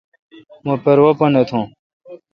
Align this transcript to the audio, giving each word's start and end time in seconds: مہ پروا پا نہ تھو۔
مہ 0.63 0.73
پروا 0.83 1.11
پا 1.17 1.25
نہ 1.33 1.41
تھو۔ 1.49 1.61